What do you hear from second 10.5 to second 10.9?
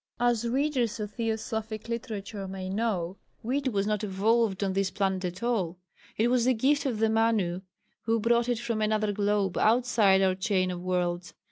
of